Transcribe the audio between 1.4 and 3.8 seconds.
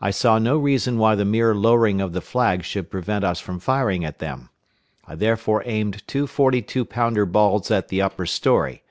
lowering of the flag should prevent us from